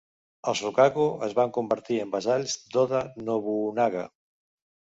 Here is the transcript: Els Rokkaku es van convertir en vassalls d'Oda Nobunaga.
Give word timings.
Els 0.51 0.61
Rokkaku 0.67 1.05
es 1.27 1.35
van 1.41 1.53
convertir 1.59 2.01
en 2.05 2.15
vassalls 2.17 2.57
d'Oda 2.73 3.05
Nobunaga. 3.29 4.11